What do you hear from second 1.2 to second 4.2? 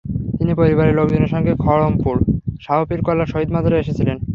সঙ্গে খড়মপুর শাহ পীর কল্লা শহীদ মাজারে এসেছিলেন।